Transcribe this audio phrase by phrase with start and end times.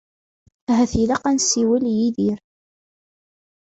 [0.69, 2.39] Ahat ilaq ad nsiwel i Yidir.